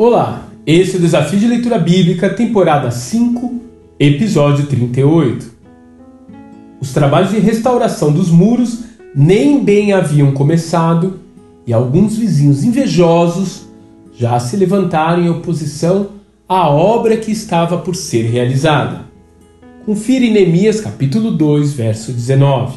[0.00, 3.52] Olá, esse é o Desafio de Leitura Bíblica, temporada 5,
[3.98, 5.50] episódio 38.
[6.80, 11.18] Os trabalhos de restauração dos muros nem bem haviam começado
[11.66, 13.66] e alguns vizinhos invejosos
[14.16, 16.10] já se levantaram em oposição
[16.48, 19.00] à obra que estava por ser realizada.
[19.84, 22.76] Confira em Neemias capítulo 2, verso 19.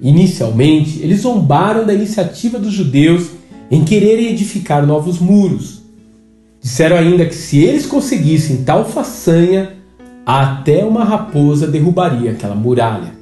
[0.00, 5.79] Inicialmente, eles zombaram da iniciativa dos judeus em quererem edificar novos muros.
[6.60, 9.76] Disseram ainda que se eles conseguissem tal façanha,
[10.26, 13.14] até uma raposa derrubaria aquela muralha.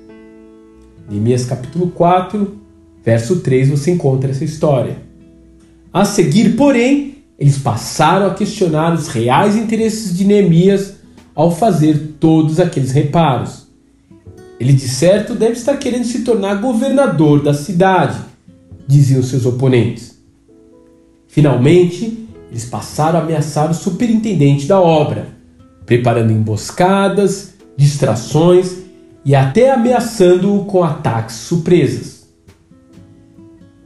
[1.09, 2.59] Neemias capítulo 4,
[3.05, 4.99] verso 3, você encontra essa história.
[5.93, 10.97] A seguir, porém, eles passaram a questionar os reais interesses de Neemias
[11.35, 13.69] ao fazer todos aqueles reparos.
[14.59, 18.19] Ele de certo deve estar querendo se tornar governador da cidade,
[18.89, 20.19] diziam seus oponentes.
[21.29, 25.29] Finalmente, eles passaram a ameaçar o superintendente da obra,
[25.85, 28.79] preparando emboscadas, distrações
[29.25, 32.27] e até ameaçando-o com ataques surpresas.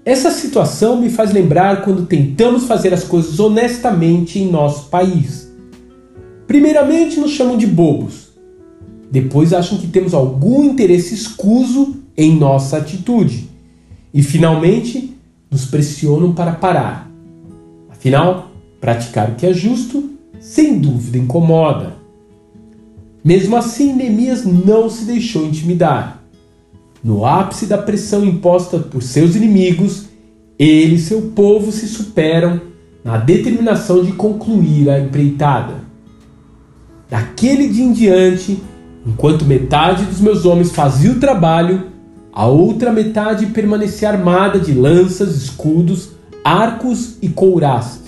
[0.05, 5.53] Essa situação me faz lembrar quando tentamos fazer as coisas honestamente em nosso país.
[6.47, 8.23] Primeiramente, nos chamam de bobos
[9.13, 13.47] depois acham que temos algum interesse escuso em nossa atitude
[14.13, 15.15] e finalmente
[15.51, 17.11] nos pressionam para parar.
[17.91, 18.52] Afinal,
[18.83, 21.95] praticar o que é justo, sem dúvida, incomoda.
[23.25, 26.23] Mesmo assim, Neemias não se deixou intimidar.
[27.03, 30.05] No ápice da pressão imposta por seus inimigos,
[30.59, 32.61] ele e seu povo se superam
[33.03, 35.77] na determinação de concluir a empreitada.
[37.09, 38.61] Daquele dia em diante,
[39.05, 41.89] Enquanto metade dos meus homens fazia o trabalho,
[42.33, 46.11] a outra metade permanecia armada de lanças, escudos,
[46.45, 48.02] arcos e couraças.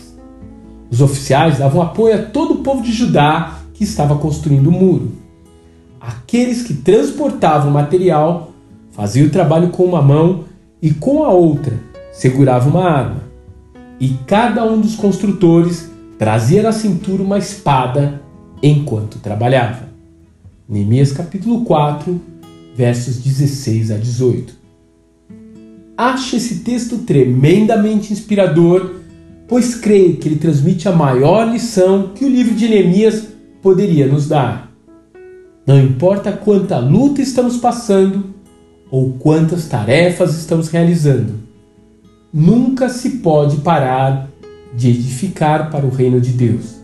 [0.90, 5.12] Os oficiais davam apoio a todo o povo de Judá que estava construindo o muro.
[6.00, 8.52] Aqueles que transportavam material
[8.92, 10.44] faziam o trabalho com uma mão
[10.80, 11.78] e com a outra
[12.12, 13.24] seguravam uma arma.
[13.98, 18.22] E cada um dos construtores trazia na cintura uma espada
[18.62, 19.88] enquanto trabalhava.
[20.68, 22.20] Neemias capítulo 4,
[22.74, 24.54] versos 16 a 18.
[25.96, 28.94] Acho esse texto tremendamente inspirador,
[29.54, 33.28] pois creio que ele transmite a maior lição que o livro de Neemias
[33.62, 34.68] poderia nos dar.
[35.64, 38.34] Não importa quanta luta estamos passando
[38.90, 41.34] ou quantas tarefas estamos realizando,
[42.32, 44.28] nunca se pode parar
[44.74, 46.74] de edificar para o reino de Deus.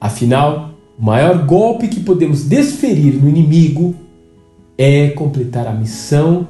[0.00, 3.94] Afinal, o maior golpe que podemos desferir no inimigo
[4.76, 6.48] é completar a missão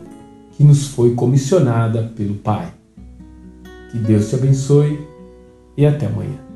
[0.53, 2.73] que nos foi comissionada pelo Pai.
[3.91, 5.10] Que Deus te abençoe
[5.77, 6.50] e até amanhã.